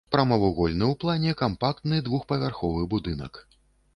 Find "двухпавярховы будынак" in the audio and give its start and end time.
2.07-3.33